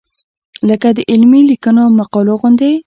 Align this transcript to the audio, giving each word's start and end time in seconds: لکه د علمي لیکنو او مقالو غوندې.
لکه 0.69 0.87
د 0.97 0.99
علمي 1.11 1.41
لیکنو 1.49 1.81
او 1.85 1.91
مقالو 1.99 2.33
غوندې. 2.41 2.71